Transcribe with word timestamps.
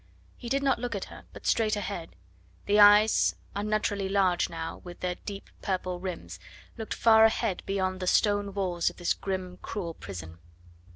He 0.35 0.49
did 0.49 0.63
not 0.63 0.79
look 0.79 0.95
at 0.95 1.05
her, 1.13 1.25
but 1.31 1.45
straight 1.45 1.75
ahead; 1.75 2.15
the 2.65 2.79
eyes, 2.79 3.35
unnaturally 3.55 4.09
large 4.09 4.49
now, 4.49 4.77
with 4.83 4.99
their 5.01 5.13
deep 5.27 5.51
purple 5.61 5.99
rims, 5.99 6.39
looked 6.75 6.95
far 6.95 7.23
ahead 7.23 7.61
beyond 7.67 7.99
the 7.99 8.07
stone 8.07 8.51
walls 8.55 8.89
of 8.89 8.97
this 8.97 9.13
grim, 9.13 9.57
cruel 9.61 9.93
prison. 9.93 10.39